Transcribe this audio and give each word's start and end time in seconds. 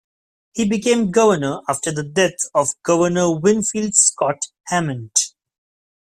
He 0.53 0.67
became 0.67 1.11
governor 1.11 1.59
after 1.69 1.91
the 1.91 2.01
death 2.01 2.39
of 2.55 2.69
Governor 2.81 3.35
Winfield 3.37 3.93
Scott 3.93 4.39
Hammond. 4.65 5.15